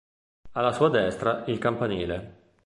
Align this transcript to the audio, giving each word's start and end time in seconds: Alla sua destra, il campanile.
Alla 0.53 0.71
sua 0.71 0.89
destra, 0.89 1.43
il 1.45 1.59
campanile. 1.59 2.49